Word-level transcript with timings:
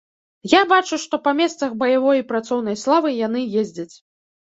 Я 0.53 0.61
бачу, 0.71 0.99
што 1.03 1.19
па 1.27 1.35
месцах 1.43 1.77
баявой 1.85 2.17
і 2.25 2.27
працоўнай 2.35 2.83
славы 2.89 3.17
яны 3.25 3.49
ездзяць. 3.65 3.93